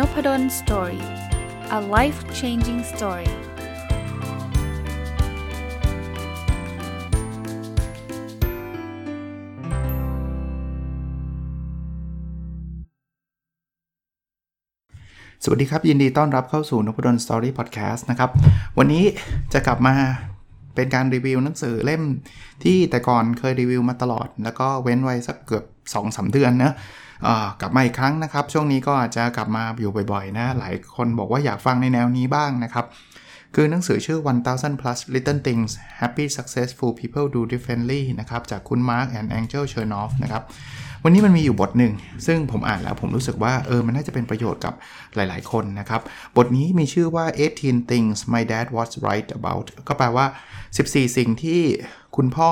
[0.00, 1.04] Nopadol's Story
[1.78, 3.30] a life changing story
[15.44, 18.30] สวัสดีครับ ยินดีต้อนรับเข้าสู่นพดล Story Podcast นะครับ
[18.78, 19.04] วันนี้
[19.52, 19.94] จะกลับมา
[20.74, 22.02] เป็นการรีวิวหนังสือเล่ม
[22.64, 25.64] ที่แต่ก่อนเคยรีวิวมาตลอด แล้วก็เว้นไว้สักเกือบ
[25.98, 26.74] 2-3เดือนนะ
[27.60, 32.86] กลับมาอีกครั้งนะครับ ช่วงนี้ก็อาจจะกลับมาอยู่บ่อยๆนะ หลายคนบอกว่าอยากฟังในแนวนี้บ้างนะครับ
[33.54, 34.18] คือหนังสือชื่อ
[34.50, 40.10] 1000 plus little things happy successful people do differently นะครับ จากคุณ Mark and Angel Chernoff
[40.22, 40.42] นะครับ
[41.04, 41.92] วันนี้มันมีอยู่บทหนึ่ง
[42.26, 44.74] ซึ่งผมอ่านแล้วผมรู้สึกว่าเออมันน่าจะเป็นประโยชน์กับ
[45.14, 46.00] หลาย ๆ คนนะครับ
[46.36, 47.24] บทนี้มีชื่อว่า
[47.56, 50.26] 18 things my dad was right about ก็แปลว่า
[50.70, 51.60] 14 สิ่งที่
[52.16, 52.50] คุณพ่อ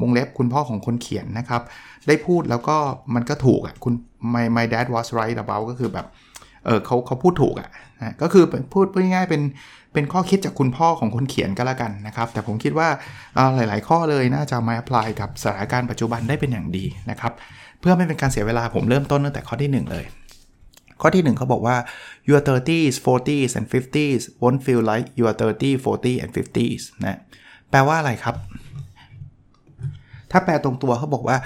[0.00, 1.62] วงเล็บคุณพ่อของคนเขียนนะครับ
[2.08, 2.76] ได้พูดแล้วก็
[3.14, 3.94] มันก็ถูกอะคุณ
[4.34, 6.06] my my dad was right about ก็คือแบบ
[6.66, 9.42] เออเขาเขาพูดถูกอะนะก็คือพูดพูดง่ายๆเป็น
[9.92, 12.88] เป็นข้อคิดจากคุณพ่อของคนเขียนก็แล้วกันนะครับ แต่ผมคิดว่า
[13.56, 17.32] หลาย ๆ ข้อเลยน่าจะมา apply กับสถานการณ์ปัจจุบันได้เป็นอย่างดีนะครับ
[17.80, 20.04] เพื่อไม่เป็นการเสียเวลาผมเริ่มต้นตั้งแต่ข้อที่ 1 เลย
[21.00, 21.76] ข้อที่ 1เขาบอกว่า
[22.28, 27.18] your 30s 40s and 50s won't feel like your 30 40 and 50s นะ
[27.70, 28.36] แปลว่าอะไรครับ
[30.32, 31.36] ถ้าแปลตรงตัวเขาบอกว่า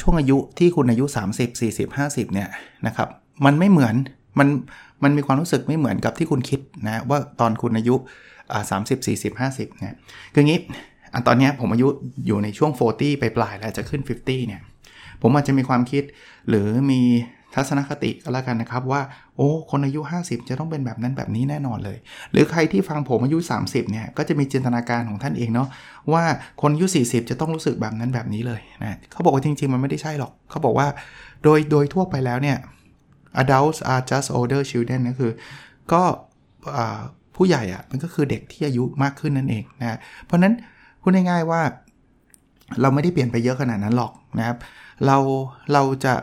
[0.00, 1.04] ช่วงอายุที่คุณอายุ
[1.36, 2.48] 30 40 50เนี่ย
[2.86, 3.08] นะครับ
[3.44, 3.94] มันไม่เหมือน
[4.38, 4.48] มัน
[5.02, 7.94] มันมีความรู้สึกไม่เหมือนกับที่คุณคิดนะว่าตอนคุณอายุ
[8.70, 9.94] สามสิบสี่สิบห้าสิบเนี่ย
[10.34, 10.60] คืองี้
[11.14, 11.88] อันตอนนี้ผมอายุ
[12.26, 14.60] อยู่ในช่วง 40 ไปปลายแล้วจะขึ้น 50 เนี่ย
[15.22, 16.04] ผมอาจจะมีความคิด
[16.48, 17.00] หรือมี
[17.54, 19.00] ทัศนคติก็แล้วกันนะครับว่า
[19.36, 21.98] โอ้ คนอายุ 50 จะต้องเป็นแบบนั้นแบบนี้แน่นอนเลย
[22.32, 25.68] หรือใครที่ฟังผมอายุ 30เนี่ยก็จะมีจินตนาการของท่านเองเนาะ
[26.12, 26.24] ว่า
[26.62, 30.86] คนอายุ 40 จะต้องรู้สึกแบบนั้นแบบนี้เลยนะเขาบอกว่าจริง ๆ มันไม่ได้ใช่หรอก เขาบอกว่า
[31.44, 32.58] โดยโดยทั่วไปแล้วเนี่ย
[33.42, 35.32] adults are just older children ก็คือ
[35.92, 36.02] ก็
[37.36, 40.54] ผู้ใหญ่อะมันก็คือเด็กที่อายุมากขึ้นนั่นเองนะเพราะนั้น
[41.02, 41.62] พูดง่ายๆว่า
[42.80, 44.58] เราไม่ได้เปลี่ยนไปเยอะขนาดนั้นหรอกนะครับ
[45.06, 45.16] เรา
[45.72, 46.14] เราจะ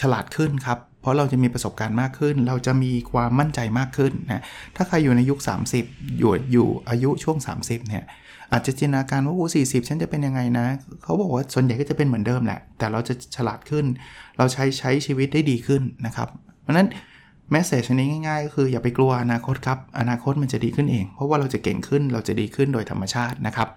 [0.00, 4.42] ฉลาดขึ้นครับ เพราะเราจะมีประสบการณ์มากขึ้น เราจะมีความมั่นใจมากขึ้นนะ
[4.76, 5.38] ถ้าใครอยู่ในยุค
[5.78, 8.04] 30 อยู่อยู่อายุช่วง 30 เนี่ย
[8.52, 10.66] อาจจะจินตนาการว่าโอ้สี่สิบฉันจะเป็นยังไงนะ
[11.02, 13.84] เขาบอกว่าส่วนใหญ่ก็จะเป็นเหมือนเดิมแหละ แต่เราจะฉลาดขึ้น
[14.38, 16.28] เราใช้ใช้ชีวิตได้ดีขึ้นนะครับ
[16.62, 16.88] เพราะนั้น
[17.50, 23.68] แมสเซจนี้ง่ายๆก็คืออย่าไปกลัวอนาคตครับ อนาคตมันจะดีขึ้นเอง เพราะว่าเราจะเก่งขึ้น เราจะดีขึ้นโดยธรรมชาตินะครับ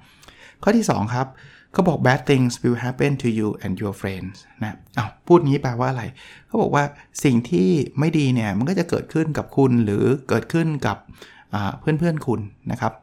[0.64, 1.28] ข้อที่ 2 ครับ
[1.76, 6.04] เขาบอก bad things will happen to you and your friends นะอา้าวพูดงี้แปลว่าอะไร
[6.48, 6.84] เขาบอกว่า
[7.24, 7.70] สิ่งที่
[8.00, 10.98] ไม่ดีเนี่ย มันก็จะเกิดขึ้นกับคุณหรือเกิดขึ้นกับ
[11.80, 12.40] เพื่อนเพื่อนคุณ
[12.72, 12.94] นะครับ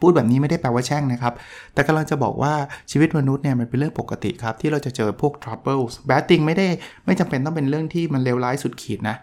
[0.00, 1.34] พูดแบบนี้ไม่ได้แปลว่าแช่งนะครับ
[1.74, 2.54] แต่กำลังจะบอกว่า
[2.90, 6.66] ชีวิตมนุษย์เนี่ยมันเป็นเรื่องปกติครับ ที่เราจะเจอพวก troubles bad thing ไม่ได้
[7.06, 9.16] ไม่จำเป็นต้องเป็นเรื่องที่มันเลวร้ายสุดขีดนะ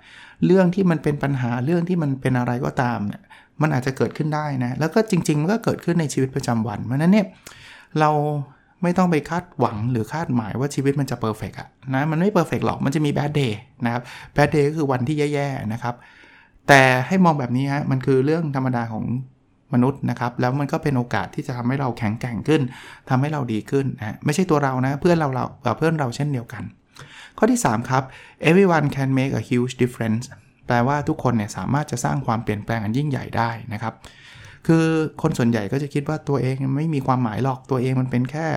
[0.46, 3.22] เรื่องที่มันเป็นปัญหาเรื่องที่มันเป็นอะไรก็ตามเนี่ย
[3.62, 7.26] มันอาจจะเกิดขึ้นได้นะ แล้วก็จริงๆ มันก็เกิดขึ้นในชีวิตประจำวัน เพราะนั้นเนี่ย
[8.00, 8.10] เรา
[8.84, 14.02] ไม่ต้องไปคาดหวังหรือคาดหมายว่าชีวิตมันจะ perfect อะนะมันไม่ perfect หรอกมันจะมี bad day นะครับ
[14.34, 15.96] bad day ก็คือวันที่แย่ๆนะครับ
[16.68, 19.06] แต่ให้มองแบบนี้ฮะมันคือเรื่องธรรมดาของ
[19.74, 22.62] มนุษย์นะครับ แล้วมันก็เป็นโอกาสที่จะทำให้เราแข็งแกร่งขึ้น
[23.10, 26.64] ทำให้เราดีขึ้นนะไม่ใช่ตัวเรานะเพื่อนเราเราเพื่อนเราเช่นเดียวกัน
[27.38, 28.04] ข้อที่ 3 ครับ
[28.50, 30.26] everyone can make a huge difference
[30.68, 33.94] แปลว่าทุกคนเนี่ยสามารถจะสร้างความเปลี่ยนแปลงอันยิ่งใหญ่ได้นะครับ
[34.72, 34.88] คือ
[35.22, 38.48] คนส่วนใหญ่ก็จะคิดว่าตัวเองไม่มีความหมายหรอกตัวเองมันเป็นแค่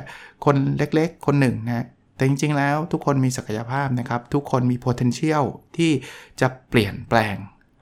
[0.44, 1.86] คนเล็กๆ คนหนึ่งนะ
[2.16, 5.44] แต่จริงๆแล้วทุกคนมีศักยภาพนะครับ ทุกคนมี potential
[5.76, 5.92] ที่
[6.40, 7.36] จะเปลี่ยนแปลง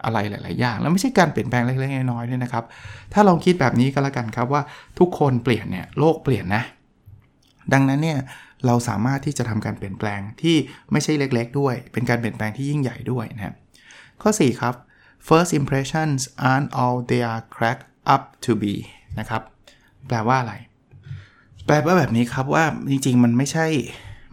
[0.05, 2.65] อะไรหลาย ๆ อย่าง แล้วไม่ใช่การเปลี่ยนแปลงเล็กๆน้อยๆด้วยนะครับ
[3.13, 4.63] ถ้าลองคิดแบบนี้ก็แล้วกันครับว่า
[4.99, 6.63] ทุกคนเปลี่ยนเนี่ยโลกเปลี่ยนนะ
[7.73, 8.19] ดังนั้นเนี่ย
[8.67, 10.57] เราสามารถที่จะทำการเปลี่ยนแปลงที่
[10.93, 13.55] ไม่ใช่เล็ก ๆ ด้วย เป็นการเปลี่ยนแปลงที่ยิ่งใหญ่ด้วยนะครับ
[14.23, 14.75] ข้อ 4 ครับ
[15.29, 18.75] first impressions aren't all they are cracked up to be
[19.19, 19.43] นะครับ
[20.09, 20.55] แปลว่าอะไร
[21.67, 23.67] แปลว่าแบบนี้ครับว่าจริงๆ มันไม่ใช่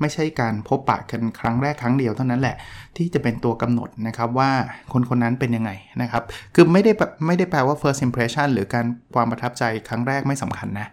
[0.02, 2.56] ไม่ใช่การพบปะกันครั้งแรกครั้งเดียวเท่านั้นแหละ
[2.98, 4.52] ที่จะเป็นตัวกำหนดนะครับว่า
[4.94, 5.72] คนคนนั้นเป็นยังไง
[6.02, 6.24] นะครับ
[6.56, 6.92] คือไม่ได้
[7.26, 8.86] ไม่ได้แปลว่า first impression หรือการ
[9.16, 10.88] ความประทับใจครั้งแรกไม่สำคัญนะ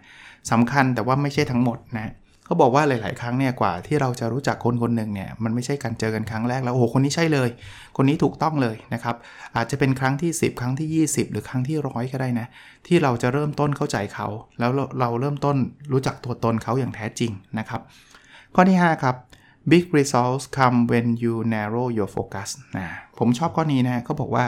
[0.51, 2.13] สำคัญแต่ว่าไม่ใช่ทั้งหมดนะ
[2.45, 7.49] เขาบอกว่าหลาย ๆ ครั้งเนี่ยกว่าที่เราจะรู้จักคนคนหนึ่งเนี่ยมันไม่ใช่การเจอกันครั้งแรกแล้วโอ้โหคนนี้ใช่เลย
[7.97, 9.15] คนนี้ถูกต้องเลยนะครับ
[9.55, 12.47] อาจจะเป็นครั้งที่ 10 ครั้งที่ 20 หรือครั้งที่ร้อยก็ได้นะ
[12.87, 14.27] ที่เราจะเริ่มต้นเข้าใจเขา
[14.59, 15.57] แล้วเราเริ่มต้น
[15.91, 17.81] รู้จักตัวตนเขาอย่างแท้จริงนะครับ
[18.55, 19.15] ข้อที่ 5 ครับ
[19.71, 22.87] big results come when you narrow your focus นะ
[23.19, 24.45] ผมชอบข้อนี้นะเขาบอกว่า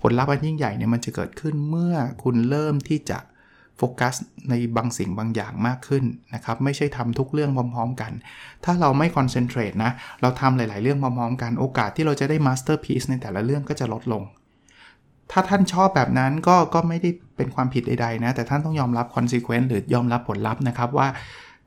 [0.00, 3.18] ผลลัพธ์อันยิ่งใหญ่เนี่ยมันจะเกิดขึ้นเมื่อคุณเริ่มที่จะ
[3.78, 4.14] โฟกัส
[4.50, 6.04] ในบางสิ่งบางอย่างมากขึ้น
[6.34, 8.12] นะครับ ไม่ใช่ทำทุกเรื่องพร้อมๆกัน
[8.64, 14.22] ถ้าเราไม่ concentrate นะ เราทำหลาย ๆ เรื่องพร้อมๆกัน โอกาสที่เราจะได้ masterpiece ในแต่ละเรื่องก็จะลดลง
[15.32, 21.08] ถ้าท่านชอบแบบนั้นก็ก็ไม่ได้เป็นความผิดใดๆนะ แต่ท่านต้องยอมรับ consequence หรือยอมรับผลลัพธ์นะครับว่า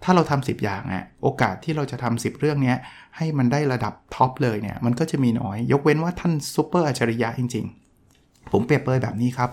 [0.04, 2.74] ถ้าเราทำ10 อย่างอะโอกาสที่เราจะทำ10 เรื่องนี้
[3.18, 7.66] ให้มันได้ระดับ top เลยเนี่ย มันก็จะมีน้อย ยกเว้นว่าท่านซูเปอร์อัจฉริยะจริง
[8.08, 9.50] ๆ ผมเปรียบเปรยแบบนี้ครับ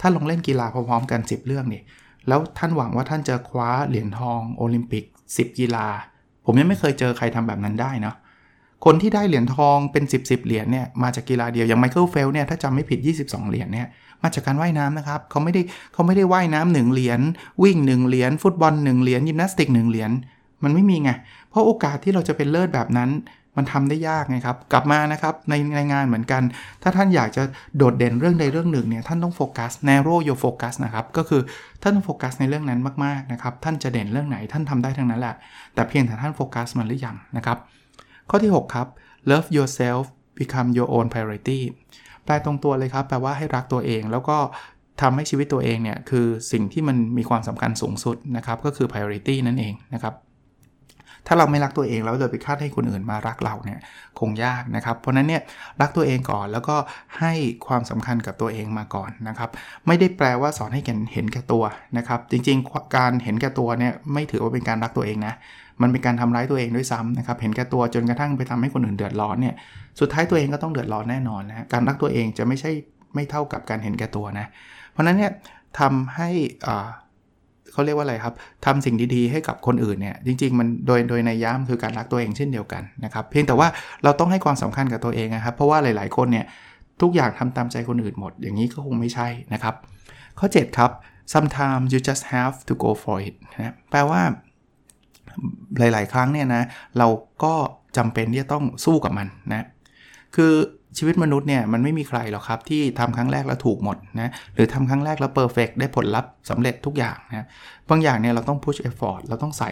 [0.00, 1.82] ถ้าลองเล่นกีฬาพร้อมๆกัน 10 เรื่องนี่
[2.28, 5.86] แล้วท่านหวังว่าท่านจะคว้าเหรียญทองโอลิมปิก 10 กีฬา
[6.44, 8.14] ผมยังไม่เคยเจอใครทำแบบนั้นได้นะ
[8.84, 13.86] คนที่ได้เหรียญทองเป็น 10บสเหรียญเนี่ยมาจากกีฬาเดียวอย่างไมเคิลเฟลป์สเนี่ยถ้าจำไม่ผิด 22 เหรียญเนี่ย
[14.22, 15.62] มาจากการว่ายน้ำนะครับเขาไม่ได้
[15.92, 17.20] เขาไม่ได้ว่ายน้ำหนึ่งเหรียญ
[17.62, 20.10] วิ่ง 1 เหรียญฟุตบอล 1 เหรียญยิมนาสติก 1 เหรียญ
[20.62, 21.10] มันไม่มีไง
[21.50, 23.10] เพราะโอกาสที่เราจะเป็นเลิศแบบนั้น
[23.60, 26.42] มันทำได้ยากไงครับ กลับมานะครับในในงานเหมือนกัน
[26.82, 27.42] ถ้าท่านอยากจะ
[27.76, 31.42] โดดเด่นเรื่องใดเรื่องหนึ่งเนี่ยท่านต้องโฟกัส narrow your focus นะครับ ก็คือ
[31.82, 35.34] ท่านต้องโฟกัสในเรื่องนั้นมากๆนะครับ ท่านจะเด่นเรื่องไหนท่านทำได้ทั้งนั้นแหละ
[35.74, 37.58] แต่เพียงแต่ท่านโฟกัสมันหรือยังนะครับ
[38.30, 38.86] ข้อที่ 6 ครับ
[39.30, 40.02] love yourself
[40.38, 41.60] become your own priority
[42.24, 44.38] แปลตรงตัวเลยครับ แปลว่าให้รักตัวเองแล้วก็
[45.00, 50.14] ทำให้ชีวิตตัวเองเนี่ยคือสิ่งที่มันมีความสำคัญสูงสุดนะครับ ก็คือ priority นั่นเองนะครับ
[51.26, 53.78] ถ้าเราไม่รักตัวเองแล้วเราไปคาดให้คนอื่นมารักเราเนี่ย
[54.20, 55.42] คงยากนะครับ เพราะนั้นเนี่ย
[55.80, 56.76] รักตัวเองก่อนแล้วก็
[57.20, 57.32] ให้
[57.66, 59.50] ความสำคัญกับตัวเองมาก่อนนะครับ
[59.86, 60.82] ไม่ได้แปลว่าสอนให้
[61.12, 61.64] เห็นแก่ตัว
[61.98, 65.34] นะครับจริงๆ การเห็นแก่ตัวเนี่ยไม่ถือว่าเป็นการรักตัวเองนะ
[65.82, 69.54] มันเป็นการทำร้ายตัวเองด้วยซ้ำนะครับ เห็นแก่ตัวจนกระทั่งไปทำให้คนอื่นเดือดร้อนเนี่ย
[70.00, 72.70] สุดท้ายตัวเองก็ต้องเดือดร้อนแน่นอนนะการรักตัวเองจะไม่ใช่
[73.14, 74.46] ไม่เท่ากับการเห็นแก่ตัวนะ
[74.90, 75.32] เพราะนั้นเนี่ย
[75.80, 76.30] ทำให้
[77.72, 78.34] เขาเรียกว่าอะไรครับ
[78.64, 83.68] ทำสิ่งดีๆให้กับคนอื่นเนี่ยจริง ๆ มันโดยโดยในย่ามคือการรักตัวเองเช่นเดียวกันนะครับเพียงแต่ว่า
[84.04, 86.44] เราต้องให้ความสำคัญกับตัวเองนะครับ เพราะว่าหลาย ๆ คนเนี่ย
[87.02, 89.74] ทุกอย่างทำตามใจคนอื่นหมด อย่างนี้ก็คงไม่ใช่นะครับ
[90.38, 90.90] ข้อ 7 ครับ
[91.34, 94.20] sometimes you just have to go for it นะแปลว่า
[95.78, 96.62] หลาย ๆ ครั้งเนี่ยนะ
[96.98, 97.08] เรา
[97.44, 97.54] ก็
[97.96, 99.66] จำเป็นที่จะต้องสู้กับมันนะ
[100.36, 100.52] คือ
[100.98, 107.46] ชีวิตมนุษย์เนี่ยมันไม่มีใครหรอกครับที่ทำครั้งแรกแล้วถูกหมดนะหรือทำครั้งแรกแล้วเพอร์เฟกได้ผลลัพธ์สำเร็จทุกอย่างนะ
[107.90, 109.70] บางอย่างเนี่ยเราต้อง push effort เราต้องใส่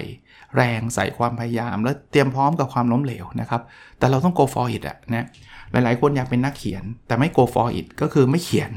[0.57, 3.63] แรงใส่ความพยายาม แล้วเตรียมพร้อมกับความล้มเหลวนะครับ
[3.99, 5.27] แต่เราต้อง go for it อะนะ
[5.73, 8.71] หลายๆ คนอยากเป็นนักเขียน แต่ไม่ go for it ก็คือไม่เขียน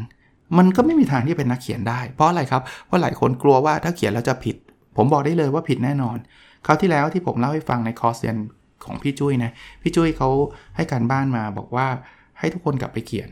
[0.58, 4.56] มันก็ไม่มีทางที่เป็นนักเขียนได้ เพราะอะไรครับเพราะหลายคนกลัวว่าถ้าเขียนแล้วจะผิด
[4.98, 6.18] ผมบอกได้เลยว่าผิดแน่นอน
[6.66, 8.38] คราวที่แล้วที่ผมเล่าให้ฟังในคอร์สเรียน
[8.86, 9.52] ของพี่จุ้ยนะ
[9.82, 10.30] พี่จุ้ยเขา
[10.76, 11.88] ให้การบ้านมาบอกว่า
[12.42, 13.30] ให้ทุกคนกลับไปเขียน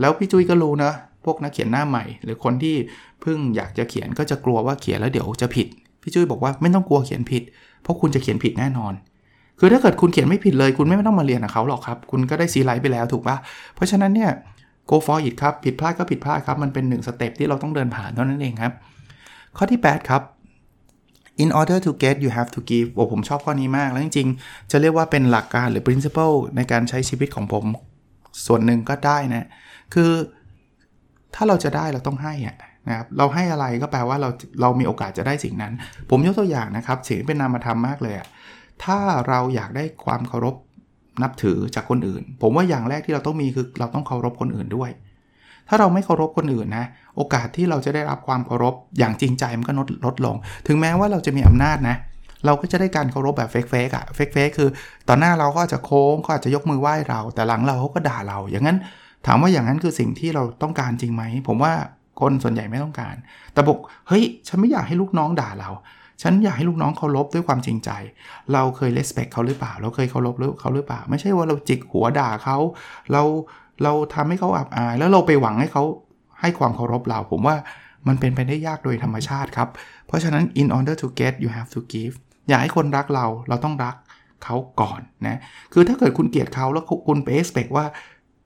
[0.00, 0.92] แล้วพี่จุ้ยก็รู้นะ
[1.24, 2.76] พวกนักเขียนหน้าใหม่ หรือคนที่
[3.20, 5.66] เพิ่งอยากจะเขียนก็จะกลัวว่าเขียนแล้วเดี๋ยวจะผิด
[6.02, 7.42] พี่จุ้ยบอกว่าไม่ต้องกลัวเขียนผิด
[7.82, 8.92] เพราะคุณจะเขียนผิดแน่นอน
[9.58, 13.36] คือถ้าเกิดคุณเขียนไม่ผิดเลย คุณไม่ต้องมาเรียนกับเขาหรอกครับ คุณก็ได้ซีไรต์ไปแล้วถูกปะ
[13.74, 14.30] เพราะฉะนั้นเนี่ย
[14.90, 18.72] go for it ครับผิดพลาดก็ผิดพลาดครับ มันเป็นหนึ่ง step ที่เราต้องเดินผ่านเท่านั้นเองครับ
[19.56, 20.22] ข้อที่ 8 ครับ
[21.44, 27.64] in order to get you have to give โอ้ผมชอบข้อนี้มาก แล้วจริงๆ จะเรียกว่าเป็นหลักการหรือ principle ในการใช้ชีวิตของผม
[28.46, 29.46] ส่วนหนึ่งก็ได้นะ
[29.94, 30.10] คือ
[31.34, 32.56] ถ้าเราจะได้เราต้องให้อะ
[32.88, 34.28] นะครับเราให้อะไรก็แปลว่าเรา
[34.60, 35.72] เรามีโอกาสจะได้สิ่งนั้น
[36.10, 38.28] ผมยกตัวอย่างนะครับสิ่งที่เป็นนามธรรมมากเลยอะ
[38.84, 38.98] ถ้า
[39.28, 40.54] เราอยากได้ความเคารพ
[41.22, 44.90] นับถือจากคนอื่น ผมว่าอย่างแรกที่เราต้องมีคือเราต้องเคารพคนอื่นด้วย
[45.68, 46.86] ถ้าเราไม่เคารพคนอื่นนะ
[47.16, 50.36] โอกาสที่เราจะได้รับความเคารพอย่างจริงใจมันก็ลดลดลง
[50.66, 51.96] ถึงแม้ว่าเราจะมีอำนาจนะ
[52.46, 54.68] เราก็จะได้การเคารพแบบเฟกเฟกอะเฟกเฟกคือ
[55.08, 58.78] ต่อหน้าเราก็จะโค้งก็อาจจะยกมือไหว้เรา แต่หลังเราเขาก็ด่าเรา อย่างนั้น
[59.26, 61.72] ถามว่าอย่างนั้นคือสิ่งที่เราต้องการจริงไหม ผมว่า
[62.20, 63.14] คนส่วนใหญ่ไม่ต้องการ
[63.52, 65.70] แต่บอกเฮ้ย ฉันไม่อยากให้ลูกน้องด่าเรา
[66.22, 67.90] ฉันอยากให้ลูกน้องเคารพด้วยความจริงใจ
[68.52, 72.56] เราเคยเลสเปคเขาหรือเปล่า เราเคยเคารพเขาหรือเปล่า ไม่ใช่ว่าเราจิกหัวด่าเขา
[73.12, 73.22] เรา
[73.82, 75.84] เราทำให้เขาอับอาย แล้วเราไปหวังให้เขา
[76.40, 77.56] ให้ความเคารพเรา ผมว่า
[78.08, 79.68] มันเป็นไปได้ยากโดยธรรมชาติครับ
[80.06, 82.14] เพราะฉะนั้น in order to get you have to give
[82.50, 83.94] อยากให้คนรักเราเราต้องรัก
[84.44, 85.40] เขาก่อนนะ
[85.72, 87.84] คือถ้าเกิดคุณเกลียดเขาแล้วคุณไป expect ว่า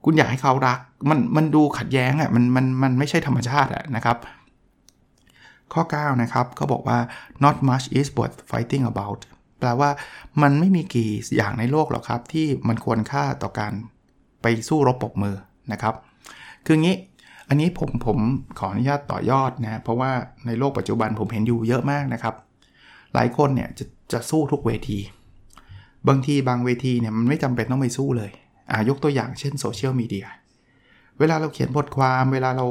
[0.05, 4.17] คุณอยากให้เขารักมันมันดูขัดแย้งอะ่ะมันมันมันไม่ใช่ธรรมชาติอะนะครับ
[5.73, 6.97] ข้อ 9 นะครับเขาบอกว่า
[7.43, 9.19] not much is worth fighting about
[9.59, 9.89] แปลว่า
[10.41, 13.73] มันไม่มีกี่อย่างในโลกหรอกครับ ที่มันควรค่าต่อการ
[14.41, 15.35] ไปสู้รบปกมือ
[15.71, 15.95] นะครับ
[16.65, 16.95] คืองี้
[17.49, 18.17] อันนี้ผมผม
[18.59, 20.11] ขออนุญาตต่อยอดนะ เพราะว่า
[20.45, 22.35] ในโลกปัจจุบันผมเห็นอยู่เยอะมากนะครับ
[23.13, 24.99] หลายคนเนี่ยจะ จะสู้ทุกเวที
[26.07, 28.31] บางทีบางเวทีเนี่ยมันไม่จำเป็นต้องไปสู้เลย
[28.71, 30.27] อ่ายกตัวอย่างเช่นโซเชียลมีเดีย
[31.19, 32.67] เวลาเราเขียนบทความเวลาเรา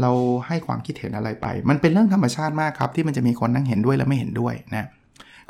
[0.00, 0.10] เรา
[0.46, 4.88] ให้ความคิดเห็นอะไรไป มันเป็นเรื่องธรรมชาติมากครับ ที่มันจะมีคนนั่งเห็นด้วยและไม่เห็นด้วยนะ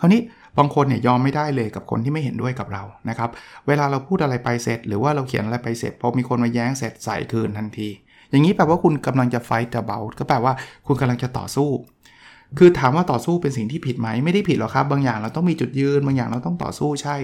[0.01, 0.21] คราวนี้
[0.59, 3.31] บางคนเนี่ยยอมไม่ได้เลยกับคนที่ไม่เห็นด้วยกับเรานะครับ
[3.67, 7.89] เวลาเราพูดอะไรไปเสร็จ หรือว่าเราเขียนอะไรไปเสร็จพอมีคนมาแย้งเสร็จใส่คืนทันที
[8.31, 10.53] อย่างนี้แปลว่าคุณกำลังจะไฟต์เบลก็แปลว่า
[10.87, 11.69] คุณกำลังจะต่อสู้
[12.59, 17.17] คือถามว่าต่อสู้เป็นสิ่งที่ผิดไหมไม่ได้ผิดหรอกครับ บางอย่างเราต้องมีจุดยืน บางอย่างเราต้องต่อสู้ใช่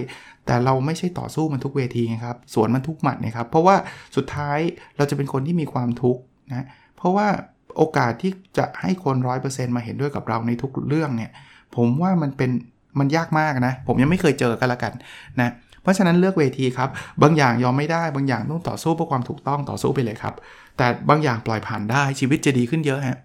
[0.45, 3.75] แต่เราไม่ใช่ต่อสู้มันทุกเวทีครับ สวนมันทุกหมัดนะครับ เพราะว่า
[4.15, 4.59] สุดท้าย
[4.97, 6.65] เราจะเป็นคนที่มีความทุกข์นะ
[6.97, 7.27] เพราะว่า
[7.77, 11.31] โอกาสที่จะให้คนร้อยเปอร์เซ็นต์มาเห็นด้วยกับเราในทุกเรื่องเนี่ย
[11.75, 12.51] ผมว่ามันเป็น
[12.99, 14.93] มันยากมากนะ ผมยังไม่เคยเจอกันละกัน
[15.41, 15.49] นะ
[15.81, 16.89] เพราะฉะนั้นเลือกเวทีครับ
[17.21, 20.33] บางอย่างยอมไม่ได้ บางอย่างต้องต่อสู้เพื่อความถูกต้องต่อสู้ไปเลยครับ
[20.77, 23.17] แต่บางอย่างปล่อยผ่านได้ชีวิตจะดีขึ้นเยอะฮะ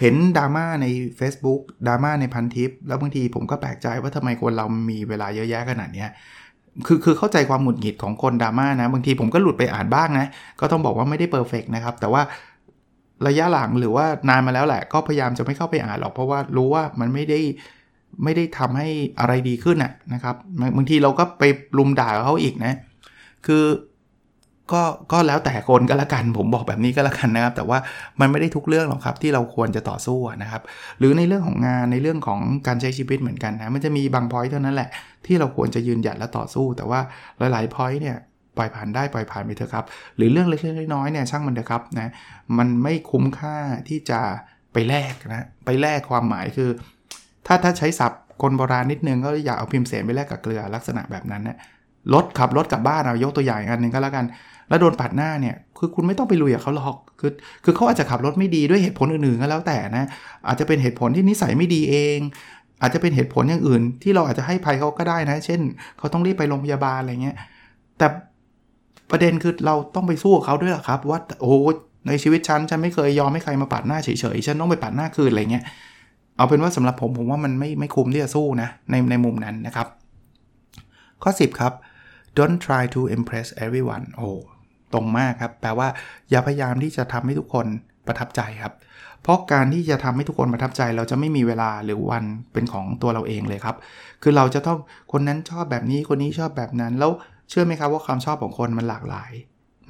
[0.00, 0.86] เห็นดราม่าใน
[1.20, 6.06] Facebook ดราม่าในพันทิป แล้วบางทีผมก็แปลกใจว่าทำไมคนเรามีเวลาเยอะแยะขนาดนี้
[6.86, 10.26] คือคือเข้าใจความหงุดหงิดของคนดราม่านะ บางทีผมก็หลุดไปอ่านบ้างนะ
[10.60, 12.22] ก็ต้องบอกว่าไม่ได้เพอร์เฟกนะครับ แต่ว่า
[13.26, 17.40] ระยะหลังหรือว่านานมาแล้วแหละ ก็พยายามจะไม่เข้าไปอ่านหรอก เพราะว่ารู้ว่ามันไม่ได้
[18.24, 18.88] ไม่ได้ทำให้
[19.20, 19.78] อะไรดีขึ้น
[20.12, 20.36] นะครับ
[20.76, 21.42] บางทีเราก็ไป
[21.78, 22.74] รุมด่าเขาอีกนะ
[23.46, 23.64] คือ
[24.72, 24.82] ก็
[25.12, 27.78] ก็แล้วแต่คนก็แล้วกัน ผมบอกแบบนี้ก็แล้วกันนะครับ แต่ว่า
[28.20, 30.62] มันไม่ได้ทุกเรื่องหรอกครับที่เราควรจะต่อสู้นะครับ
[30.98, 34.90] หรือในเรื่องของงานในเรื่องของการใช้ชีวิตเหมือนกันนะมันจะมีบาง point เท่านั้นแหละ
[35.26, 37.00] ที่เราควรจะยืนหยัดและต่อสู้ แต่ว่า
[37.52, 38.16] หลายๆ point เนี่ย
[38.56, 39.84] ปล่อยผ่านได้ปล่อยผ่านไปเถอะครับ
[40.16, 42.10] หรือเรื่องเล็กๆน้อยๆเนี่ยช่างมันเถอะครับนะ
[42.58, 43.56] มันไม่คุ้มค่า
[43.88, 44.20] ที่จะ
[44.72, 46.70] ไปแลกนะไปแลกความหมายคือ
[47.46, 51.56] ถ้าถ้าใช้ศัพท์คนโบราณนิดนึงก็อยากเอาพิมพ์เสนไปแลกกับเกลือลักษณะแบบนั้นนะ
[52.14, 54.24] รถขับรถกลับบ้านเอายกตัวอย่างอันหนึ่งก็แล้วกัน
[54.68, 57.32] แล้วโดนปาดหน้าเนี่ยคือคุณไม่ต้องไปลุยกับเขาหรอกคือ
[57.64, 60.04] คือเขาอาจจะขับรถไม่ดีด้วยเหตุผลอื่นๆก็แล้วแต่นะ
[60.46, 62.18] อาจจะเป็นเหตุผลที่นิสัยไม่ดีเอง
[62.82, 65.60] อาจจะเป็นเหตุผลอย่างอื่น ที่เราอาจจะให้ภัยเขาก็ได้นะ เช่น
[65.98, 67.36] เขาต้องรีบไปโรงพยาบาลอะไรเงี้ย
[67.98, 68.06] แต่
[69.10, 71.52] ประเด็นคือเราต้องไปสู้เขาด้วยหรอครับ ว่าโอ้
[72.08, 75.64] ในชีวิตฉันฉันไม่เคยยอมให้ใครมาปาดหน้าเฉยๆฉันต้องไปปาดหน้าคืนอะไรเงี้ย
[76.36, 79.86] เอาเป็นว่าสำหรับผมผมว่ามันไม่ไม่คุ้มที่จะสู้นะในในมุมนั้นนะครับ
[81.22, 81.72] ข้อ 10 ครับ
[82.36, 84.28] don't try to impress everyone โอ้
[84.92, 85.88] ตรงมากครับ แปลว่า
[86.30, 87.66] อย่าพยายามที่จะทำให้ทุกคน
[88.06, 88.72] ประทับใจครับ
[89.22, 93.76] เพราะการที่จะทำให้ทุกคนประทับใจ เราจะไม่มีเวลาหรือวันเป็นของตัวเราเองเลยครับ
[94.22, 94.78] คือเราจะต้อง
[95.12, 97.10] คนนั้นชอบแบบนี้คนนี้ชอบแบบนั้น แล้ว
[97.48, 99.32] เชื่อไหมครับว่าความชอบของคนมันหลากหลาย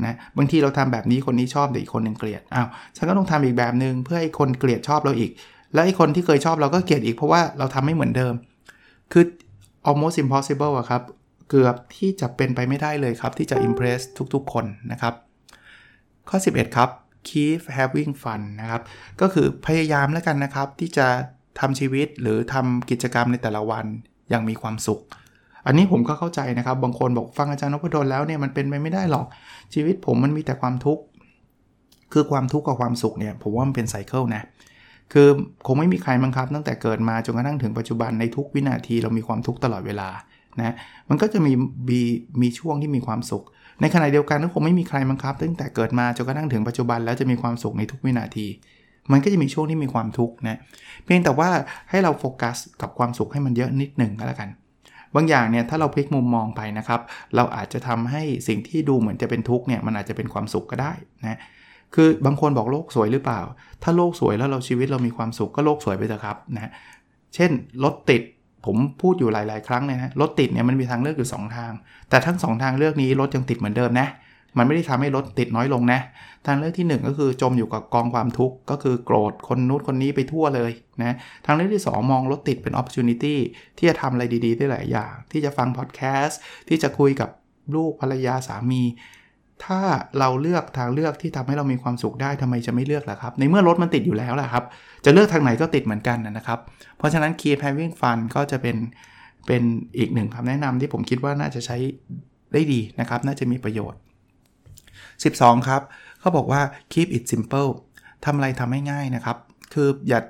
[0.04, 5.30] นะบางทีเราทำแบบนี้คนนี้ชอบแต่อีกคนหนึ่งเกลียดอ้าวฉันก็ต้องทำอีกแบบหนึง่งเพื่อให้คนเกลียดชอบเราอีก
[5.75, 8.35] แล้วไอ้คนที่เคยชอบเราก็เกลียดอีกเพราะว่าเราทำไม่เหมือนเดิม
[9.12, 9.25] คือ
[9.88, 11.02] almost impossible อะครับ
[11.50, 14.00] เกือบที่จะเป็นไปไม่ได้เลยครับ ที่จะ impress
[14.35, 15.14] ทุกๆ คนนะครับ
[16.28, 16.90] ข้อ 11 ครับ
[17.28, 18.83] keep having fun นะครับ
[19.21, 21.07] ก็คือพยายามแล้วกันนะครับ ที่จะ
[21.61, 23.87] ทำชีวิตหรือทำกิจกรรมในแต่ละวัน
[24.31, 25.00] อย่างมีความสุข
[25.67, 29.26] อันนี้ผมก็เข้าใจนะครับ บางคนบอกฟังอาจารย์นพดลแล้วเนี่ยมันเป็นไปไม่ได้หรอก
[29.75, 31.02] ชีวิตผมมันมีแต่ความทุกข์
[32.12, 34.43] คือความทุกข์กับความสุขเนี่ยผมว่ามันเป็นไซเคิลนะ
[35.12, 35.28] คือ
[35.67, 40.09] คงไม่มีใครบังคับ ตั้งแต่เกิดมาจนกระทั่งถึงปัจจุบันในทุกวินาทีเรามีความทุกข์ตลอดเวลา
[40.61, 40.75] นะ
[41.09, 41.53] มันก็จะมี
[41.91, 42.00] มี
[42.43, 43.45] มีช่วงที่มีความสุข
[43.81, 48.47] ในขณะเดียวกันก็คงไม่มีใครบังคับ ตั้งแต่เกิดมาจนกระทั่งถึงปัจจุบันแล้วจะมีความสุขในทุกวินาที
[49.12, 50.59] มันก็จะมีช่วงที่มีความทุกข์นะ
[51.05, 51.49] เพียงแต่ว่า
[51.91, 54.49] ให้เราโฟกัสกับความสุขให้มันเยอะนิดหนึ่งก็แล้วกัน
[55.15, 57.00] บางอย่างเนี่ยถ้าเราพลิกมุมมองไปนะครับ
[57.37, 61.38] เราอาจจะทำให้สิ่งที่ดูเหมือนจะเป็นทุกข์เนี่ยมันอาจจะเป็นความสุขก็ได้นะ
[61.95, 63.41] คือบางคนบอกโลกสวยหรือเปล่า
[63.83, 66.71] ถ้าโลกสวยแล้วเราชีวิตเรามีความสุขก็โลกสวยไปเถอะครับนะ
[67.35, 67.50] เช่น
[67.85, 68.23] รถติด
[68.69, 71.73] ผมพูดอยู่หลาย ๆ ครั้งเลยนะรถติดเนี่ยมันมีทางเลือกอยู่ 2 ทาง
[72.11, 74.09] แต่ทั้ง 2 ทางเลือกนี้รถยังติดเหมือนเดิมนะ
[74.59, 76.01] มันไม่ได้ทำให้รถติดน้อยลงนะ
[76.47, 83.37] ทางเลือกที่ 1 ก็คือจมอยู่กับกองความทุกข์ก็คือโกรธคนนู้นคนนี้ไปทั่วเลยนะ ทางเลือกที่ 2 มองรถติดเป็น opportunity
[83.79, 87.31] ที่จะทำอะไรดี ๆ ได้หลายอย่าง ที่จะฟังพอดแคสต์ที่จะคุยกับ
[87.75, 88.83] ลูกภรรยาสามี
[89.65, 89.81] ถ้า
[90.19, 94.65] เราเลือกทางเลือกที่ทำให้เรามีความสุขได้ทำไมจะไม่เลือกล่ะครับ ในเมื่อรถมันติดอยู่แล้วล่ะครับ
[95.05, 96.59] จะเลือกทางไหนก็ติดเหมือนกันนะครับ
[96.99, 98.77] เพราะฉะนั้น keep having fun ก็จะเป็น
[99.47, 99.62] เป็น
[99.99, 101.77] อีกหนึ่งคำแนะนำที่ผมคิดว่าน่าจะใช้
[102.53, 104.00] ได้ดีนะครับ น่าจะมีประโยชน์
[105.03, 105.83] 12 ครับ
[106.21, 106.61] เขาบอกว่า
[106.93, 107.71] keep it simple
[108.25, 109.37] ทำอะไรทำให้ง่ายนะครับ
[109.75, 110.21] คืออย่า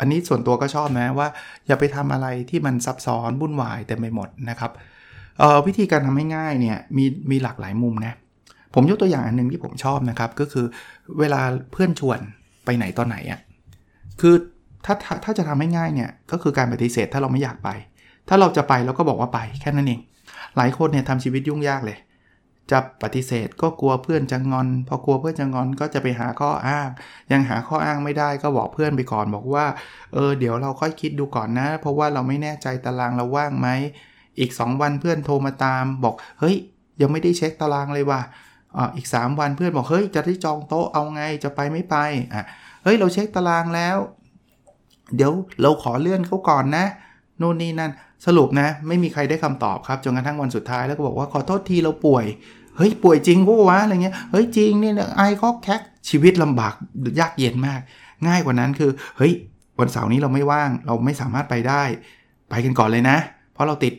[0.00, 1.28] อันนี้ส่วนตัวก็ชอบนะว่า
[1.66, 4.70] อย่าไปทำอะไรที่มันซับซ้อนวุ่นวายเต็มไปหมดนะครับ
[5.66, 8.14] วิธีการทำให้ง่ายเนี่ยมีมีหลากหลายมุมนะ
[8.74, 10.66] ผมยกตัวอย่างอันหนึ่งที่ผมชอบนะครับ ก็คือ
[11.18, 11.40] เวลา
[11.72, 12.18] เพื่อนชวน
[12.64, 13.40] ไปไหนตอนไหนอะ่ะ
[14.20, 14.34] คือ
[14.84, 17.70] ถ้าถ้าจะทำให้ง่ายเนี่ยก็คือการปฏิเสธถ้าเราไม่อยากไป
[18.28, 20.00] ถ้าเราจะไปเราก็บอกว่าไปแค่นั้นเอง
[20.56, 21.98] หลายคนเนี่ยทำชีวิตยุ่งยากเลย
[22.70, 26.88] จะปฏิเสธก็กลัวเพื่อนจะงอน พอกลัวเพื่อนจะงอนก็จะไปหาข้ออ้าง
[27.32, 29.66] ยังหาข้ออ้างไม่ได้ก็บอกเพื่อนไปก่อนบอกว่า
[30.12, 33.68] เออเดี๋ยวเราค่อยคิดดูก่อนนะ เพราะว่าเราไม่แน่ใจตารางเราว่างไหม
[34.38, 36.56] อีก 2 วันเพื่อนโทรมาตามบอกเฮ้ย
[37.00, 38.20] ยังไม่ได้เช็คตารางเลยว่ะ
[38.96, 41.96] อีก 3 วันเพื่อนบอกเฮ้ยจะได้จองโต๊ะเอาไงจะไปไม่ไป
[42.34, 42.44] อะ
[42.82, 43.96] เฮ้ยเราเช็คตารางแล้ว
[45.16, 46.84] เดี๋ยวเราขอเลื่อนเขาก่อนนะ
[47.40, 47.92] นู่นนี่นั่น
[48.26, 52.24] สรุปนะ ไม่มีใครได้คำตอบครับจนกระทั่งวันสุดท้ายแล้วก็บอกว่าขอโทษทีเราป่วย
[52.76, 56.74] เฮ้ยป่วยจริงกูวะอะไรเงี้ยเฮ้ยจริงนี่ไอคอกแคกชีวิตลำบาก
[57.20, 57.80] ยากเย็นมาก
[58.26, 59.32] ง่ายกว่านั้นคือเฮ้ย
[59.78, 61.82] วันเสาร์นี้เราไม่ว่าง เราไม่สามารถไปได้
[62.50, 63.16] ไปกันก่อนเลยนะ
[63.52, 63.94] เพราะเราติด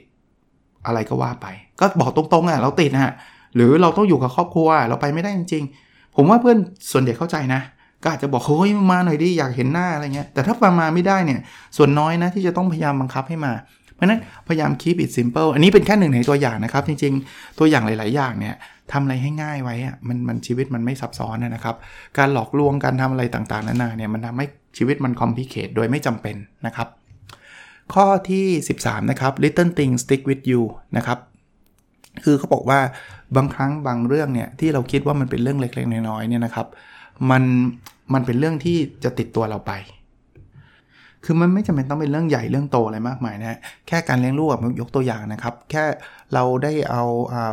[0.86, 1.48] อะไรก็ว่าไป
[1.80, 3.13] ก็บอกตรงๆอะเราติดนะฮะ
[3.55, 6.57] หรือเราต้องอยู่กับครอบครัวเราไปไม่ได้จริงๆ ผมว่าเพื่อน
[6.91, 7.62] ส่วนใหญ่เข้าใจนะ
[8.03, 11.39] ก็อาจจะบอกเฮ้ยมาหน่อยดิอยากเห็นหน้าอะไรเงี้ยแต่ถ้ามามาไม่ได้เนี่ย
[11.77, 13.53] ส่วนน้อยนะที่จะต้องพยายามบังคับให้มา
[13.95, 18.55] เพราะนั้นพยายาม keep it simple อันนี้เป็นแค่หนึ่งในตัวอย่างนะครับ จริง ๆ ตัวอย่างหลาย ๆ อย่างเนี่ย
[18.91, 21.75] ทำอะไรให้ง่ายไว้อะมันมันชีวิตมันไม่ซับซ้อนนะครับ
[22.17, 24.45] การหลอกลวงการทำอะไรต่างๆนานาเนี่ยมันทำให้
[24.77, 26.88] ชีวิตมันคอมพลีเคทโดยไม่จำเป็นนะครับ
[27.93, 28.45] ข้อที่
[28.79, 30.62] 13 นะครับ little things stick with you
[30.98, 31.19] นะครับ
[32.24, 32.79] คือเขาบอกว่า
[33.36, 36.68] บางครั้งบางเรื่องเนี่ยที่เราคิดว่ามันเป็นเรื่องเล็กๆน้อยๆเนี่ยนะครับ
[37.30, 37.44] มัน
[38.13, 39.74] มันเป็นเรื่องที่จะติดตัวเราไป
[41.25, 44.50] คือมันไม่จำเป็นต้องเป็นเรื่องใหญ่เรื่องโตอะไรมากมายนะแค่การเลี้ยงลูก
[44.82, 45.84] ยกตัวอย่างนะครับ แค่
[46.34, 47.04] เราได้เอา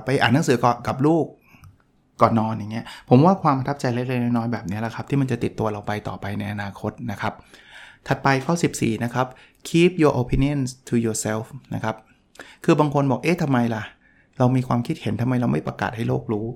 [0.04, 0.56] ไปอ่านหนังสือ
[0.88, 1.24] กับลูก
[2.20, 7.32] ก่อนนอนอย่างเงี้ยผมว่าความประทับใจเล็กๆน้อยๆแบบนี้แหละครับ ที่มันจะติดตัวเราไปต่อไปในอนาคตนะครับ
[8.08, 9.26] ถัดไปข้อ 14 นะครับ
[9.68, 11.44] keep your opinions to yourself
[11.74, 11.96] นะครับ
[12.64, 13.82] คือบางคนบอกเอ๊ะทำไมล่ะ
[14.40, 16.46] เรามีความคิดเห็นทำไมเราไม่ประกาศให้โลกรู้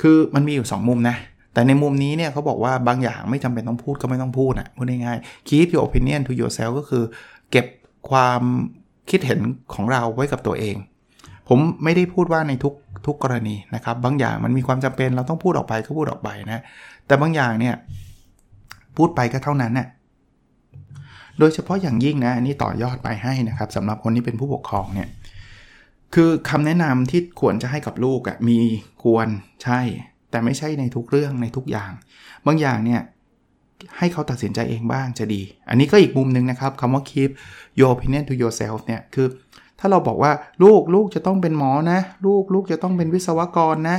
[0.00, 1.16] คือมันมีอยู่ 2 มุมนะ
[1.52, 7.04] แต่ในมุมนี้เนี่ยเขาบอกว่าบางอย่างไม่จำเป็นต้องพูดก็ไม่ต้องพูดนะพูดง่ายๆ keep your opinion to yourself ก็คือ
[7.50, 7.66] เก็บ
[8.10, 8.40] ความ
[9.10, 9.40] คิดเห็น
[9.74, 10.76] ของเราไว้กับตัวเอง
[11.48, 12.74] ผมไม่ได้พูดว่าในทุก
[13.06, 16.62] ทุกกรณีนะครับ บางอย่างมันมีความจำเป็นเราต้องพูดออกไปก็พูดออกไปนะ
[17.06, 17.74] แต่บางอย่างเนี่ย
[18.96, 19.88] พูดไปก็เท่านั้นนะ่ะ
[21.38, 25.08] โดยเฉพาะอย่างยิ่งนะอันนี้ต่อยอดไปให้นะครับสำหรับคนที่เป็นผู้ปกครองเนี่ย
[26.14, 28.58] คือคำแนะนำที่ควรจะให้กับลูกอะ่ะมี
[29.02, 29.28] ควร
[29.64, 29.80] ใช่
[30.30, 31.92] แต่ไม่ใช่ในทุกเรื่องในทุกอย่าง
[32.46, 33.02] บางอย่างเนี่ย
[33.98, 37.30] ให้เขาตัดสินใจเองบ้างจะดี อันนี้ก็อีกมุมหนึ่งนะครับคำว่า keep
[37.78, 39.26] your opinion to yourself เนี่ยคือ
[39.80, 40.32] ถ้าเราบอกว่า
[40.62, 43.96] ลูกลูกจะต้องเป็นหมอนะ ลูกลูกจะต้องเป็นวิศวกรนะ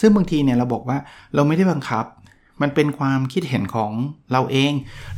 [0.00, 0.98] ซึ่งบางทีเนี่ยเราบอกว่า
[1.34, 2.04] เราไม่ได้บังคับ
[2.62, 3.92] มันเป็นความคิดเห็นของ
[4.32, 4.72] เราเอง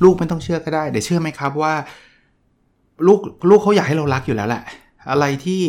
[0.05, 1.75] ลูกไม่ต้องเชื่อก็ได้แต่เชื่อไหมครับว่า
[3.07, 4.63] ลูกลูกเขาอยากให้เรารักอยู่แล้วแหละ
[5.11, 5.63] อะไรที่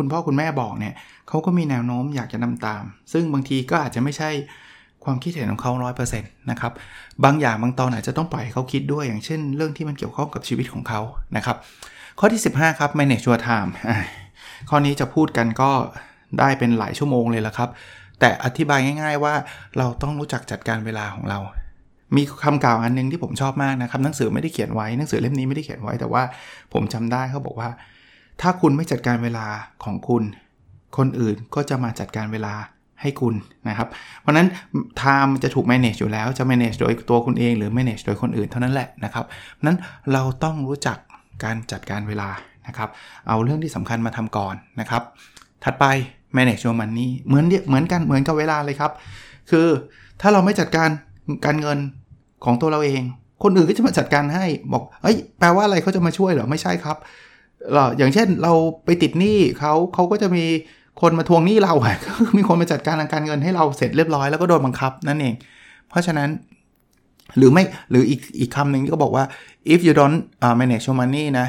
[0.00, 0.94] คุณพ่อคุณแม่บอกเนี่ย
[1.28, 4.30] เขาก็มีแนวโน้มอยากจะนำตาม ซึ่งบางทีก็อาจจะไม่ใช่
[5.04, 6.72] ความคิดเห็นของเขาร้อยเปอร์เซ็นต์นะครับ
[7.24, 11.00] บางอย่างบางตอนอาจจะต้องปล่อยให้เขาคิดด้วย อย่างเช่น เรื่องที่มันเกี่ยวข้องกับชีวิตของเขา
[11.36, 11.56] นะครับ
[12.18, 13.70] ข้อที่ 15 ครับ manage your time
[14.68, 15.70] ข้อนี้จะพูดกันก็
[16.38, 17.68] ได้เป็นหลายชั่วโมงเลยละครับ
[18.20, 19.34] แต่อธิบายง่าย ๆ ว่า
[19.78, 21.40] เราต้องรู้จักจัดการเวลาของเรา
[22.16, 26.22] มีคำกล่าวอันนึงที่ผมชอบมากนะครับ หนังสือไม่ได้เขียนไว้ หนังสือเล่มนี้ไม่ได้เขียนไว้ แต่ว่า
[26.72, 27.70] ผมจำได้เขาบอกว่า
[28.40, 29.46] ถ้าคุณไม่จัดการเวลา
[29.84, 30.22] ของคุณ
[30.96, 32.54] คนอื่นก็จะมาจัดการเวลา
[33.00, 33.34] ให้คุณ
[33.68, 33.88] นะครับ
[34.20, 34.48] เพราะนั้น
[35.00, 39.24] time จะถูก manage อยู่แล้ว จะ manage โดยตัวคุณเองหรือ manage โดยคนอื่นเท่านั้นแหละนะครับ
[39.66, 39.78] นั้น
[40.12, 40.98] เราต้องรู้จัก
[41.44, 42.28] การจัดการเวลา
[42.66, 42.88] นะครับ
[43.28, 45.02] เอาเรื่องที่สำคัญมาทำก่อนนะครับ
[45.64, 45.84] ถัดไป
[46.36, 48.92] manage your money เหมือนเหมือนกันเหมือนกับเวลาเลยครับ
[49.50, 49.68] คือ
[50.20, 50.88] ถ้าเราไม่จัดการ
[51.44, 51.78] การเงิน
[52.44, 53.02] ของตัวเราเอง
[53.42, 56.96] คนอื่นก็จะมาจัดการให้บอกเอ้ยแปลว่าอะไรเขาจะมาช่วยเหรอไม่ใช่ครับ
[57.98, 58.52] อย่างเช่นเรา
[58.84, 60.44] ไปติดหนี้เขาเขาก็จะมี
[61.00, 65.34] คนมาทวงหนี้เราอะก็มีคนมาจัดการทางการเงินให้เราเสร็จเรียบร้อยแล้วก็โดนบังคับนั่นเอง
[65.88, 66.28] เพราะฉะนั้น
[67.36, 69.24] หรือไม่หรืออีกอีกคำหนึ่งก็บอกว่า
[69.72, 71.46] if you don't uh, manage your money นะ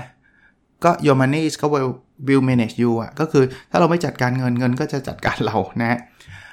[0.83, 1.91] ก็ your money is ก็ will
[2.27, 5.97] will manage you อะก็คือถ้าเราไม่จัดการเงินเงินก็จะจัดการเรานะ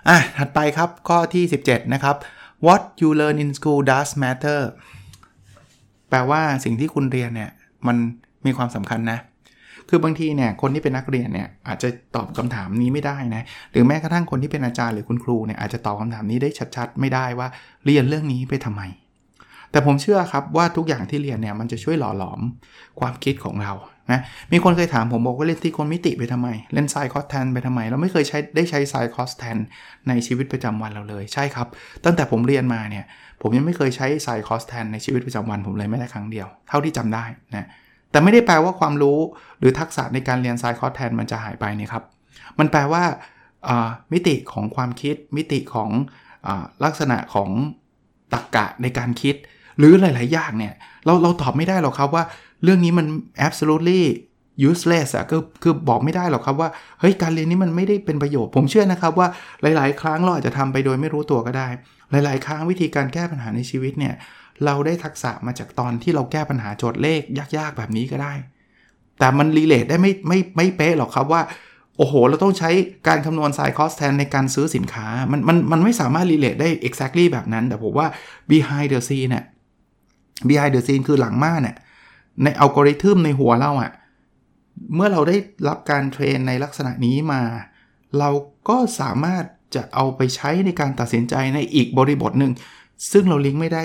[0.09, 2.17] อะถัดไปครับข้อที่ 17 นะครับ
[2.67, 4.61] what you learn in school does matter
[6.09, 7.51] แปลว่าสิ่งที่คุณเรียนเนี่ย
[7.87, 7.97] มัน
[8.47, 9.19] มีความสำคัญนะ
[9.89, 17.49] คือบางทีเนี่ยคนที่เป็นนักเรียนเนี่ยอาจจะตอบคำถามนี้ไม่ได้นะหรือแม้กระทั่งคนที่เป็นอาจารย์หรือคุณครูเนี่ยอาจจะตอบคำถามนี้ได้ชัดๆ ไม่ได้ว่า
[17.87, 18.83] เรียนเรื่องนี้ไปทำไม
[19.71, 22.41] แต่ผมเชื่อครับว่าทุกอย่างที่เรียนเนี่ยมันจะช่วยหล่อหลอม
[23.01, 23.73] ความคิดของเรา
[24.11, 24.21] นะ
[24.53, 29.57] มีคนเคยถามผมบอกว่าเล่นตีคนมิติไปทำไม เล่นไซคอสแทนไปทำไม เราไม่เคยใช้ได้ใช้ไซคอสแทน
[30.09, 31.67] ในชีวิตประจำวันเราเลยใช่ครับ
[32.05, 33.05] ตั้งแต่ผมเรียนมาเนี่ย
[33.43, 37.25] ผมยังไม่เคยใช้ไซคอสแทนในชีวิตประจำวันผมเลยแม้แต่ครั้งเดียว เท่าที่จำได้
[37.57, 37.67] นะ
[38.11, 39.19] แต่ไม่ได้แปลว่าความรู้
[39.59, 42.05] หรือทักษะในการเรียนไซคอสแทนมันจะหายไปนี่ครับ
[42.59, 43.03] มันแปลว่า
[44.13, 45.91] มิติของความคิด มิติของ
[46.47, 46.49] อ
[46.85, 47.51] ลักษณะของ
[48.33, 49.35] ตรรกกะในการคิด
[49.79, 52.25] หรือหลาย ๆ อย่างเนี่ย เราเราตอบไม่ได้หรอกครับว่า
[52.65, 53.07] เรื่องนี้มัน
[53.47, 54.01] absolutely
[54.71, 56.69] useless อะคือคือบอกไม่ได้หรอกครับว่า
[57.01, 59.29] เฮ้ยการเรียนนี้มันไม่ได้เป็นประโยชน์ ผมเชื่อนะครับว่า
[59.63, 61.69] หลาย ๆ ครั้งเราอาจจะทำไปโดยไม่รู้ตัวก็ได้
[62.11, 64.15] หลาย ๆ ครั้งวิธีการแก้ปัญหาในชีวิตเนี่ย
[64.65, 67.23] เราได้ทักษะมาจากตอนที่เราแก้ปัญหาโจทย์เลข
[67.57, 68.33] ยากๆแบบนี้ก็ได้
[69.19, 71.43] แต่มัน relate ได้ไม่ไม่ไม่เป๊ะหรอกครับว่า
[71.97, 72.71] โอ้โห เราต้องใช้
[73.09, 78.07] การคำนวณ sine cos tan ในการซื้อสินค้า มันมันมันไม่สามารถรีเลทได้ exactly แบบนั้น แต่ผมว่า
[78.51, 79.45] behind the scene เนี่ย
[80.49, 81.77] behind the scene คือหลังม่านเนี่ย
[82.43, 83.93] ในอัลกอริทึมในหัวเราอะ่ะ
[84.95, 85.37] เมื่อเราได้
[85.69, 87.43] รับการ train ในลักษณะนี้มา
[88.19, 88.31] เรา
[88.69, 89.45] ก็สามารถ
[89.75, 92.53] จะเอาไปใช้ในการตัดสินใจในอีกบริบทหนึ่ง
[93.13, 93.83] ซึ่งเราลิงก์ไม่ได้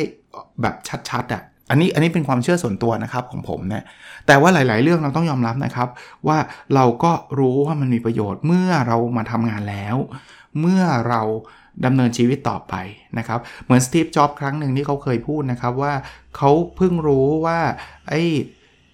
[0.62, 0.76] แบบ
[1.10, 3.84] ชัดๆอะ่ะอันนี้อันนี้เป็นความเชื่อส่วนตัวนะครับของผมนะ
[4.28, 5.90] แต่ว่าหลาย ๆ เรื่องเราต้องยอมรับนะครับ
[6.28, 6.38] ว่า
[6.76, 9.96] เราก็รู้ว่ามันมีประโยชน์เมื่อเรามาทำงานแล้ว
[10.60, 11.22] เมื่อเรา
[11.86, 12.74] ดำเนินชีวิตต่อไป
[13.18, 15.94] นะครับ เหมือนสตีฟจ็อบครั้งหนึ่งที่เขาเคยพูดนะครับว่า
[16.38, 17.60] เขาเพิ่งรู้ว่า
[18.10, 18.22] ไอ้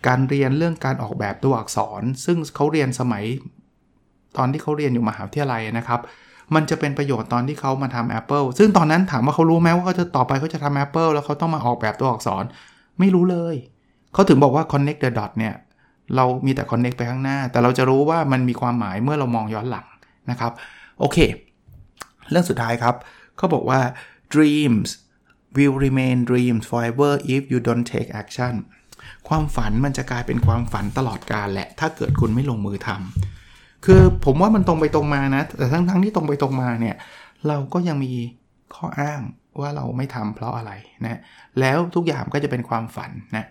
[0.08, 3.23] การเรียนเรื่องการออกแบบตัวอักษร ซึ่งเขาเรียนสมัย
[4.38, 5.99] ตอนที่เขาเรียนอยู่มหาวิทยาลัยนะครับ
[6.56, 12.44] มันจะเป็นประโยชน์ตอนที่เขามาทำ Apple ซึ่งตอนนั้นถามว่าเขารู้ไหมว่าเขาจะต่อไปเขาจะทำ Apple แล้วเขาต้องมาออกแบบตัวอักษร
[13.00, 13.56] ไม่รู้เลย
[14.14, 15.56] เขาถึงบอกว่า connect the dot เนี่ย
[16.16, 19.88] เรามีแต่ connect ไปข้างหน้า แต่เราจะรู้ว่ามันมีความหมายเมื่อเรามองย้อนหลัง
[20.32, 20.52] นะครับ
[21.00, 21.18] โอเค
[22.30, 22.96] เรื่องสุดท้ายครับ
[23.38, 23.80] เขาบอกว่า
[24.34, 24.90] dreams
[25.56, 28.54] will remain dreams forever if you don't take action
[29.28, 33.38] ความฝันมันจะกลายเป็นความฝันตลอดกาลแหละ ถ้าเกิดคุณไม่ลงมือทำ
[33.86, 36.96] คือผมว่ามันตรงไปตรงมานะ แต่ทั้งทั้งที่ตรงไปตรงมาเนี่ย
[37.48, 38.13] เราก็ยังมี
[38.76, 39.22] ข้ออ้าง
[39.60, 40.72] ว่าเราไม่ทำเพราะอะไร
[41.06, 41.20] นะ
[41.60, 43.46] แล้วทุกอย่างก็จะเป็นความฝันนะ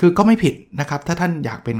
[0.00, 1.76] คือก็ไม่ผิดนะครับ ถ้าท่านอยากเป็น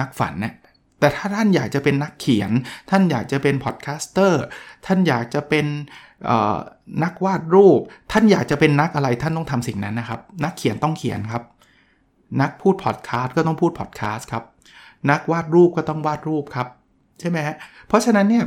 [0.00, 0.54] นักฝันนะ
[1.00, 2.50] แต่ถ้าท่านอยากจะเป็นนักเขียน
[2.90, 4.42] ท่านอยากจะเป็นพอดแคสเตอร์
[4.86, 5.66] ท่านอยากจะเป็น
[7.04, 7.80] นักวาดรูป
[8.12, 11.42] ท่านอยากจะเป็นนักอะไร ท่านต้องทำสิ่งนั้นนะครับ นักเขียนต้องเขียนครับ
[12.40, 14.44] นักพูดพอดแคสต์ก็ต้องพูดพอดแคสต์ครับ
[15.10, 16.68] นักวาดรูปก็ต้องวาดรูปครับ
[17.20, 18.44] ใช่ไหมฮะ เพราะฉะนั้นเนี่ย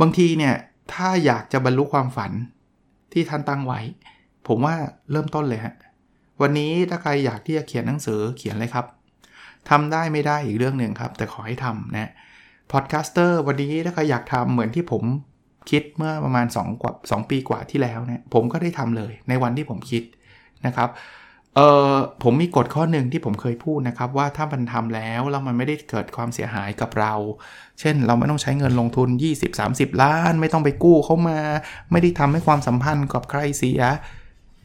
[0.00, 0.54] บางทีเนี่ย
[0.94, 2.32] ถ้าอยากจะบรรลุความฝัน
[3.12, 3.80] ที่ท่านตั้งไว้
[4.48, 4.74] ผมว่า
[5.10, 5.74] เริ่มต้นเลยฮะ
[6.40, 8.86] วันนี้ถ้าใครอยากที่จะเขียนหนังสือเขียนเลยครับ
[9.70, 12.10] ทำได้ไม่ได้อีกเรื่องหนึ่งครับ แต่ขอให้ทำนะ
[12.72, 15.02] podcaster วันนี้ถ้าใครอยากทำเหมือนที่ผม
[15.70, 20.02] คิดเมื่อประมาณ2กว่า2ปีกว่าที่แล้วเนี่ยผมก็ได้ทำเลยในวันที่ผมคิด
[20.66, 20.88] นะครับ
[21.56, 21.60] เอ
[21.92, 27.14] อผมมีกฎข้อหนึ่งที่ผมเคยพูดนะครับ ว่าถ้ามันทำแล้วแล้วมันไม่ได้เกิดความเสียหายกับเรา
[27.80, 29.08] เช่น เราไม่ต้องใช้เงินลงทุน
[29.54, 31.38] 20-30 ล้าน ไม่ต้องไปกู้เข้ามา
[31.90, 33.80] ไม่ได้ทำให้ความสัมพันธ์กับใครเสีย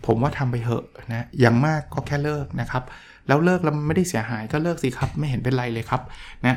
[0.06, 2.84] ผมว่าทำไปเถอะนะอย่างมากก็แค่เลิกนะครับ
[3.28, 6.02] แล้วเลิกแล้วไม่ได้เสียหายก็เลิกสิครับ ไม่เห็นเป็นไรเลยครับ
[6.46, 6.56] นะ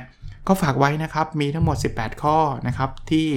[0.49, 3.29] ก็ฝากไว้นะครับ มีทั้งหมด 18 ข้อนะครับ ที่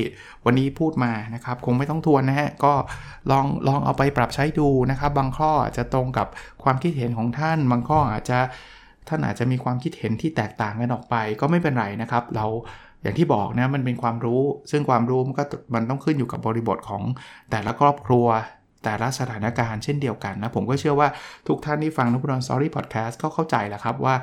[0.45, 2.74] วันนี้พูดมานะครับ คงไม่ต้องทวนนะฮะ ก็
[3.32, 6.28] ลองลองเอาไปปรับใช้ดูนะครับ บางข้ออาจจะตรงกับ
[6.63, 8.39] ความคิดเห็นของท่าน บางข้ออาจจะ
[9.08, 12.45] ท่านอาจจะมีความคิดเห็นที่แตกต่างกันออกไป ก็ไม่เป็นไรนะครับ เรา
[13.02, 15.43] อย่างที่บอกนะมันเป็นความรู้ ซึ่งความรู้มันก็
[15.76, 17.04] มันต้องขึ้นอยู่กับบริบทของ
[17.52, 18.28] แต่ละครอบครัว
[18.83, 21.09] แต่ละสถานการณ์เช่นเดียวกันนะ ผมก็เชื่อว่า
[21.47, 24.15] ทุกท่านที่ฟังนุบรอนสอรี่พอดแคสต์ก็เข้าใจแล้วครับว่า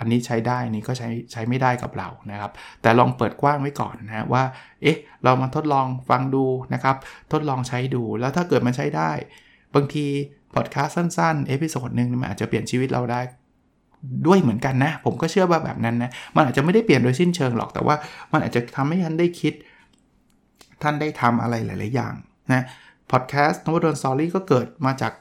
[0.00, 2.50] อันนี้ใช้ได้นี่ก็ใช้ใช้ไม่ได้กับเรานะครับ
[2.82, 4.42] แต่ลองเปิดกว้างไว้ก่อนนะว่า
[4.82, 6.96] เอ๊ะเรามาทดลองฟังดูนะครับ
[7.32, 9.10] ทดลองใช้ดูแล้วถ้าเกิดมันใช้ได้
[9.74, 10.06] บางที
[10.54, 13.20] พอดแคสต์สั้นๆ episode หนึ่งมันอาจจะเปลี่ยนชีวิตเราได้
[14.26, 17.94] ด้วยเหมือนกันนะ ผมก็เชื่อว่าแบบนั้นนะ มันอาจจะไม่ได้เปลี่ยนโดยสิ้นเชิงหรอกแต่ว่า
[18.32, 19.54] มันอาจจะทำให้ท่านได้คิด
[20.82, 22.14] ท่านได้ทำอะไรหลาย ๆ อย่าง
[22.52, 22.62] นะ
[23.12, 25.12] พอดแคสต์ Nopadol's Story ก็เกิดมาจาก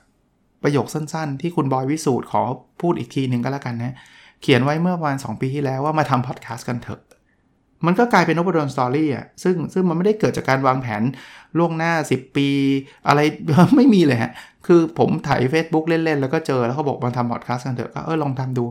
[0.63, 2.41] ประโยคสั้นๆ ที่คุณบอยวิสูตรขอ
[2.81, 3.95] พูดอีกทีหนึ่งก็แล้วกันนะ
[4.41, 7.01] เขียนไว้เมื่อประมาณ2ปีที่แล้วว่ามาทำพอดแคสต์กันเถอะ
[7.85, 11.03] มันก็กลายเป็น Nopadol's Story อะซึ่งซึ่งมันไม่ได้เกิดจากการวางแผน
[11.57, 12.47] ล่วงหน้า 10 ปี
[13.07, 13.19] อะไร
[13.75, 14.31] ไม่มีเลยฮะ
[14.67, 18.65] คือผมถ่าย Facebook เล่น ๆ แล้วก็เจอแล้วเขาบอกมาทำพอดแคสต์กันเถอะก็เออลองทำดู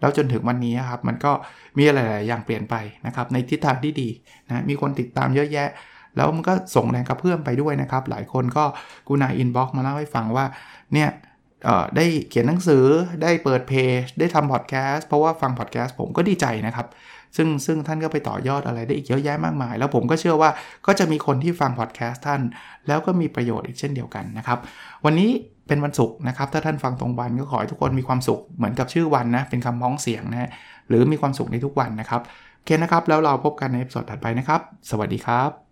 [0.00, 1.32] แล้วจนถึงวันนี้ครับ มันก็
[1.78, 2.74] มีอะไรหลายอย่างเปลี่ยนไป
[3.06, 4.08] นะครับในทิศทางที่ดี
[4.48, 5.68] นะมีคนติดตามเยอะแยะ
[6.16, 8.64] แล้วมันก็ส่งแรงกระเพื่อมไปด้วยนะครับ หลายคนก็
[9.08, 10.44] กูนาอินบ็อกมาเล่าให้ฟังว่า
[10.94, 11.10] เนี่ย
[11.96, 12.84] ได้เขียนหนังสือ
[13.22, 13.72] ได้เปิดเพ
[14.02, 16.86] จ ได้ทำพอดแคสต์เพราะว่าฟังพอดแคสต์ผมก็ดีใจนะครับ
[17.36, 20.50] ซึ่งซึ่งท่านก็ไปต่อยอดอะไรได้อีกเยอะแยะมากมาย แล้วผมก็เชื่อว่า
[20.86, 22.40] ก็จะมีคนที่ฟังพอดแคสต์ท่าน
[22.88, 24.58] แล้วก็มีประโยชน์อีกเช่นเดียวกันนะครับ
[25.04, 25.30] วันนี้
[25.68, 30.50] เป็นวันศุกร์นะครับ ถ้าท่านฟังตรงวันก็ขอให้ทุกคนมีความสุขเหมือนกับชื่อวันนะ เป็นคำพ้องเสียงนะ
[30.88, 32.20] หรือมีความสุขในทุกวันนะครับ
[32.56, 35.71] โอเคนะครับ แล้วเราพบกันในสดถัดไปนะครับ สวัสดีครับ